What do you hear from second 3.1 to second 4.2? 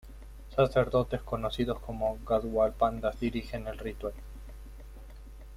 dirigen el ritual.